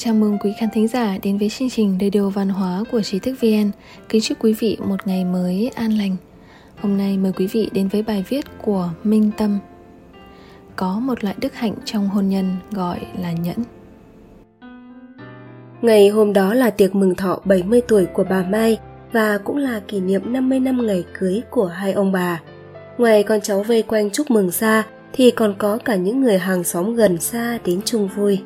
[0.00, 3.18] Chào mừng quý khán thính giả đến với chương trình Radio Văn hóa của Trí
[3.18, 3.70] thức VN.
[4.08, 6.16] Kính chúc quý vị một ngày mới an lành.
[6.80, 9.58] Hôm nay mời quý vị đến với bài viết của Minh Tâm.
[10.76, 13.56] Có một loại đức hạnh trong hôn nhân gọi là nhẫn.
[15.82, 18.78] Ngày hôm đó là tiệc mừng thọ 70 tuổi của bà Mai
[19.12, 22.40] và cũng là kỷ niệm 50 năm ngày cưới của hai ông bà.
[22.98, 26.64] Ngoài con cháu vây quanh chúc mừng xa, thì còn có cả những người hàng
[26.64, 28.40] xóm gần xa đến chung vui.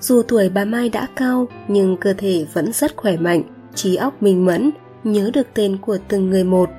[0.00, 3.42] Dù tuổi bà Mai đã cao nhưng cơ thể vẫn rất khỏe mạnh,
[3.74, 4.70] trí óc minh mẫn,
[5.04, 6.70] nhớ được tên của từng người một.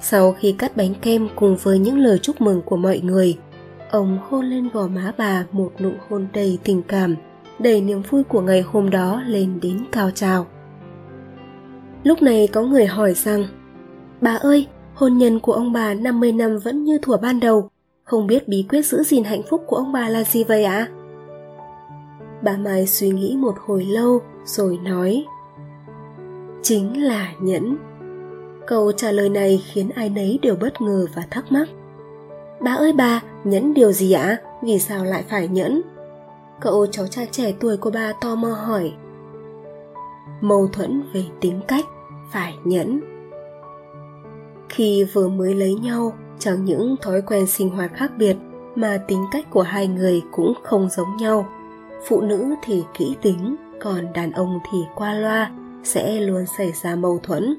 [0.00, 3.38] Sau khi cắt bánh kem cùng với những lời chúc mừng của mọi người,
[3.90, 7.16] ông hôn lên gò má bà một nụ hôn đầy tình cảm,
[7.58, 10.46] đầy niềm vui của ngày hôm đó lên đến cao trào.
[12.02, 13.46] Lúc này có người hỏi rằng,
[14.20, 17.70] Bà ơi, hôn nhân của ông bà 50 năm vẫn như thuở ban đầu,
[18.04, 20.88] không biết bí quyết giữ gìn hạnh phúc của ông bà là gì vậy ạ?
[20.90, 20.99] À?
[22.42, 25.26] Bà Mai suy nghĩ một hồi lâu rồi nói
[26.62, 27.76] Chính là nhẫn
[28.66, 31.68] Câu trả lời này khiến ai nấy đều bất ngờ và thắc mắc
[32.60, 34.36] Bà ơi bà, nhẫn điều gì ạ?
[34.62, 35.82] Vì sao lại phải nhẫn?
[36.60, 38.92] Cậu cháu trai trẻ tuổi của bà tò mò hỏi
[40.40, 41.84] Mâu thuẫn về tính cách,
[42.32, 43.00] phải nhẫn
[44.68, 48.36] Khi vừa mới lấy nhau, chẳng những thói quen sinh hoạt khác biệt
[48.74, 51.46] mà tính cách của hai người cũng không giống nhau
[52.08, 55.50] phụ nữ thì kỹ tính, còn đàn ông thì qua loa,
[55.84, 57.56] sẽ luôn xảy ra mâu thuẫn.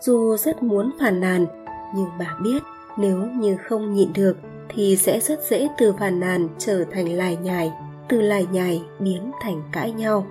[0.00, 1.46] Dù rất muốn phàn nàn,
[1.94, 2.62] nhưng bà biết
[2.96, 4.36] nếu như không nhịn được
[4.68, 7.72] thì sẽ rất dễ từ phàn nàn trở thành lải nhải,
[8.08, 10.26] từ lải nhải biến thành cãi nhau.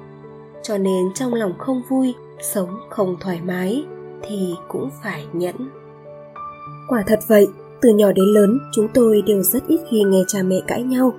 [0.63, 3.83] Cho nên trong lòng không vui, sống không thoải mái
[4.23, 5.55] thì cũng phải nhẫn.
[6.87, 7.47] Quả thật vậy,
[7.81, 11.13] từ nhỏ đến lớn, chúng tôi đều rất ít khi nghe cha mẹ cãi nhau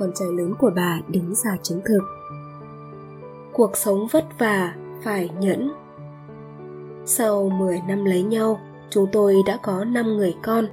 [0.00, 2.00] con trai lớn của bà đứng ra chứng thực.
[3.52, 5.72] Cuộc sống vất vả, phải nhẫn.
[7.06, 10.66] Sau 10 năm lấy nhau, chúng tôi đã có 5 người con.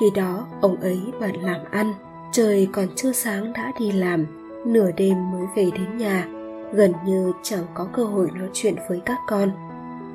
[0.00, 1.94] Khi đó, ông ấy bận làm ăn,
[2.32, 4.26] trời còn chưa sáng đã đi làm,
[4.66, 6.28] nửa đêm mới về đến nhà.
[6.72, 9.50] Gần như chẳng có cơ hội nói chuyện với các con.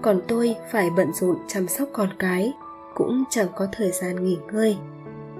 [0.01, 2.53] Còn tôi phải bận rộn chăm sóc con cái,
[2.95, 4.77] cũng chẳng có thời gian nghỉ ngơi.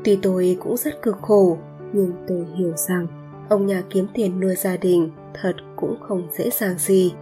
[0.03, 1.57] Tuy tôi cũng rất cực khổ,
[1.93, 3.07] nhưng tôi hiểu rằng
[3.49, 7.13] ông nhà kiếm tiền nuôi gia đình thật cũng không dễ dàng gì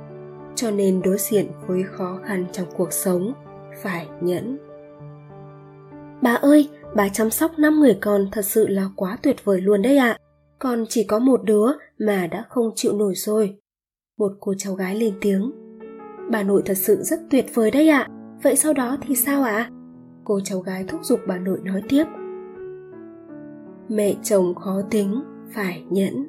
[0.56, 3.34] cho nên đối diện với khó khăn trong cuộc sống
[3.84, 4.58] phải nhẫn
[6.22, 9.82] bà ơi bà chăm sóc năm người con thật sự là quá tuyệt vời luôn
[9.82, 10.20] đấy ạ à.
[10.60, 11.68] con chỉ có một đứa
[12.00, 13.58] mà đã không chịu nổi rồi
[14.18, 15.52] một cô cháu gái lên tiếng
[16.32, 18.10] bà nội thật sự rất tuyệt vời đấy ạ à.
[18.44, 19.72] vậy sau đó thì sao ạ à?
[20.24, 22.04] cô cháu gái thúc giục bà nội nói tiếp
[23.90, 25.22] mẹ chồng khó tính
[25.54, 26.28] phải nhẫn.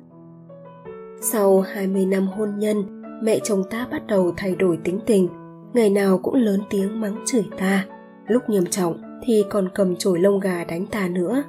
[1.21, 5.29] Sau 20 năm hôn nhân, mẹ chồng ta bắt đầu thay đổi tính tình.
[5.75, 7.87] Ngày nào cũng lớn tiếng mắng chửi ta.
[8.29, 11.43] Lúc nghiêm trọng thì còn cầm chổi lông gà đánh ta nữa.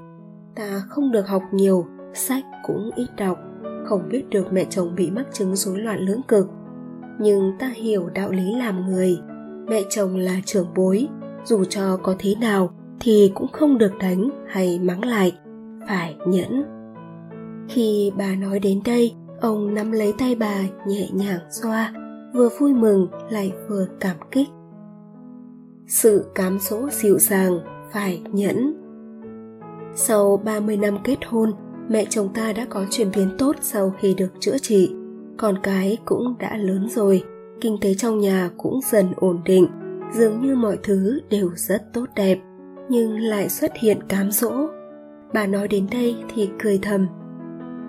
[0.56, 3.40] Ta không được học nhiều, sách cũng ít đọc.
[3.86, 6.50] Không biết được mẹ chồng bị mắc chứng rối loạn lưỡng cực.
[7.20, 9.20] Nhưng ta hiểu đạo lý làm người.
[9.68, 11.08] Mẹ chồng là trưởng bối.
[11.46, 15.38] Dù cho có thế nào thì cũng không được đánh hay mắng lại.
[15.88, 16.77] Phải nhẫn
[17.70, 21.94] khi bà nói đến đây, ông nắm lấy tay bà nhẹ nhàng xoa,
[22.34, 24.48] vừa vui mừng lại vừa cảm kích.
[25.88, 27.60] Sự cám dỗ dịu dàng
[27.92, 28.74] phải nhẫn.
[29.96, 31.52] Sau 30 năm kết hôn,
[31.90, 34.92] mẹ chồng ta đã có chuyển biến tốt sau khi được chữa trị.
[35.38, 37.24] Con cái cũng đã lớn rồi,
[37.62, 39.68] kinh tế trong nhà cũng dần ổn định,
[40.14, 42.40] dường như mọi thứ đều rất tốt đẹp,
[42.90, 44.52] nhưng lại xuất hiện cám dỗ.
[45.34, 47.08] Bà nói đến đây thì cười thầm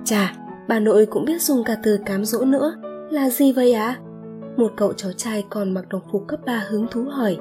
[0.04, 0.32] chà,
[0.69, 2.75] bà nội cũng biết dùng cả từ cám dỗ nữa.
[3.10, 3.86] Là gì vậy ạ?
[3.86, 4.09] À?
[4.59, 7.38] một cậu cháu trai còn mặc đồng phục cấp 3 hứng thú hỏi.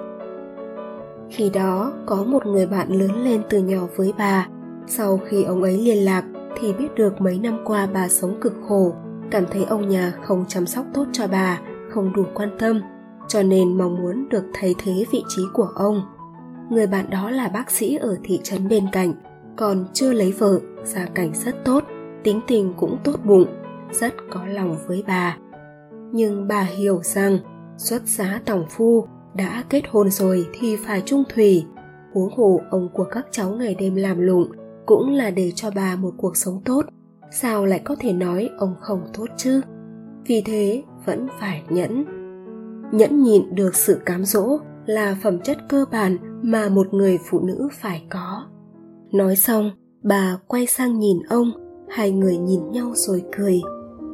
[1.29, 4.47] Khi đó, có một người bạn lớn lên từ nhỏ với bà.
[4.88, 6.25] Sau khi ông ấy liên lạc,
[6.59, 8.94] thì biết được mấy năm qua bà sống cực khổ.
[9.31, 12.81] Cảm thấy ông nhà không chăm sóc tốt cho bà, không đủ quan tâm,
[13.28, 16.02] cho nên mong muốn được thay thế vị trí của ông.
[16.70, 19.14] Người bạn đó là bác sĩ ở thị trấn bên cạnh,
[19.55, 21.84] còn chưa lấy vợ, gia cảnh rất tốt
[22.23, 23.46] tính tình cũng tốt bụng,
[23.91, 25.37] rất có lòng với bà.
[26.11, 27.40] Nhưng bà hiểu rằng,
[27.78, 29.05] xuất giá tòng phu,
[29.35, 31.66] đã kết hôn rồi thì phải trung thủy.
[32.14, 34.52] Huống hồ ông của các cháu ngày đêm làm lụng,
[34.85, 36.81] cũng là để cho bà một cuộc sống tốt.
[37.31, 39.61] Sao lại có thể nói ông không tốt chứ?
[40.28, 42.05] Vì thế, vẫn phải nhẫn.
[42.91, 47.40] Nhẫn nhịn được sự cám dỗ là phẩm chất cơ bản mà một người phụ
[47.40, 48.43] nữ phải có.
[49.11, 49.72] Nói xong,
[50.03, 51.52] bà quay sang nhìn ông
[51.89, 53.61] hai người nhìn nhau rồi cười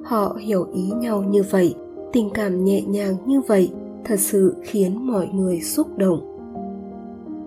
[0.03, 1.75] họ hiểu ý nhau như vậy
[2.13, 3.71] tình cảm nhẹ nhàng như vậy
[4.05, 6.29] thật sự khiến mọi người xúc động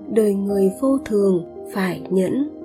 [0.08, 2.56] đời người vô thường phải nhẫn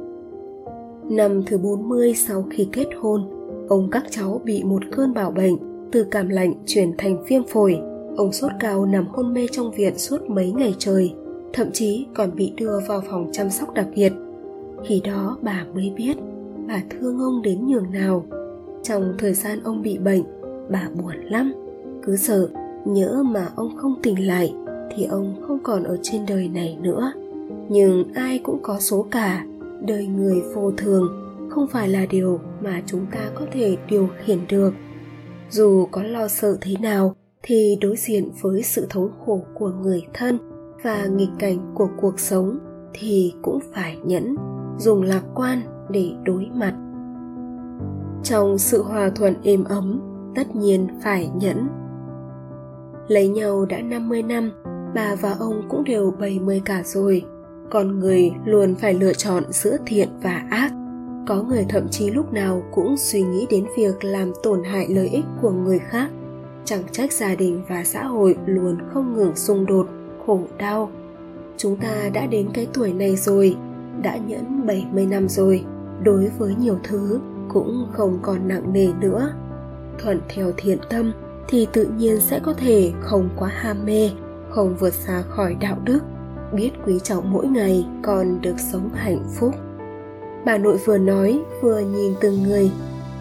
[1.12, 3.22] Năm thứ 40 sau khi kết hôn,
[3.70, 5.58] ông các cháu bị một cơn bạo bệnh,
[5.92, 7.80] từ cảm lạnh chuyển thành viêm phổi.
[8.18, 11.14] Ông sốt cao nằm hôn mê trong viện suốt mấy ngày trời,
[11.54, 14.14] thậm chí còn bị đưa vào phòng chăm sóc đặc biệt.
[14.84, 16.18] Khi đó bà mới biết
[16.72, 18.26] bà thương ông đến nhường nào.
[18.84, 20.24] Trong thời gian ông bị bệnh,
[20.70, 21.54] bà buồn lắm,
[22.04, 22.50] cứ sợ
[22.86, 24.54] nhỡ mà ông không tỉnh lại
[24.96, 27.14] thì ông không còn ở trên đời này nữa.
[27.70, 29.46] Nhưng ai cũng có số cả,
[29.88, 31.08] đời người vô thường
[31.50, 34.74] không phải là điều mà chúng ta có thể điều khiển được
[35.50, 40.04] dù có lo sợ thế nào thì đối diện với sự thống khổ của người
[40.14, 40.38] thân
[40.84, 42.60] và nghịch cảnh của cuộc sống
[42.94, 44.36] thì cũng phải nhẫn
[44.82, 46.74] dùng lạc quan để đối mặt.
[48.24, 50.02] Trong sự hòa thuận êm ấm,
[50.36, 51.68] tất nhiên phải nhẫn.
[53.08, 54.52] Lấy nhau đã 50 năm,
[54.96, 57.26] bà và ông cũng đều 70 cả rồi.
[57.70, 60.72] Con người luôn phải lựa chọn giữa thiện và ác.
[61.28, 65.08] Có người thậm chí lúc nào cũng suy nghĩ đến việc làm tổn hại lợi
[65.08, 66.10] ích của người khác.
[66.66, 69.88] Chẳng trách gia đình và xã hội luôn không ngừng xung đột,
[70.26, 70.90] khổ đau.
[71.58, 73.56] Chúng ta đã đến cái tuổi này rồi
[74.02, 75.66] đã nhẫn 70 năm rồi.
[76.04, 77.20] Đối với nhiều thứ,
[77.50, 79.34] cũng không còn nặng nề nữa.
[80.00, 81.12] Thuận theo thiện tâm,
[81.48, 84.10] thì tự nhiên sẽ có thể không quá ham mê,
[84.50, 86.00] không vượt xa khỏi đạo đức.
[86.54, 89.56] Biết quý trọng mỗi ngày còn được sống hạnh phúc.
[90.46, 92.72] Bà nội vừa nói, vừa nhìn từng người.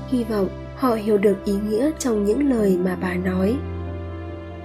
[0.09, 3.57] Hy vọng họ hiểu được ý nghĩa trong những lời mà bà nói.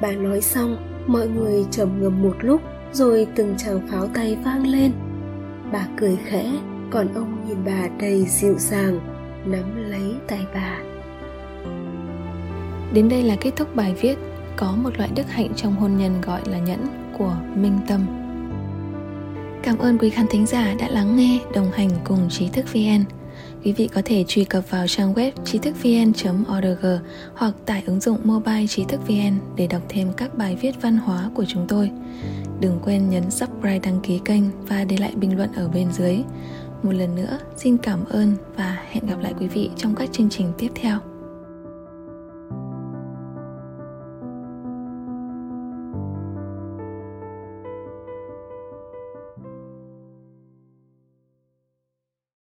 [0.02, 0.78] Bà nói xong,
[1.08, 2.62] mọi người trầm ngâm một lúc,
[2.94, 4.92] rồi từng tràng pháo tay vang lên
[5.72, 6.52] bà cười khẽ
[6.92, 9.00] còn ông nhìn bà đầy dịu dàng
[9.46, 10.80] nắm lấy tay bà
[12.94, 14.18] đến đây là kết thúc bài viết
[14.58, 18.26] có một loại đức hạnh trong hôn nhân gọi là nhẫn của minh tâm
[19.66, 23.04] Cảm ơn quý khán thính giả đã lắng nghe, đồng hành cùng Trí thức VN.
[23.64, 26.86] Quý vị có thể truy cập vào trang web trí thức vn.org
[27.34, 30.98] hoặc tải ứng dụng mobile trí thức vn để đọc thêm các bài viết văn
[30.98, 31.92] hóa của chúng tôi.
[32.60, 36.24] Đừng quên nhấn subscribe đăng ký kênh và để lại bình luận ở bên dưới.
[36.84, 40.30] Một lần nữa, xin cảm ơn và hẹn gặp lại quý vị trong các chương
[40.30, 41.00] trình tiếp theo.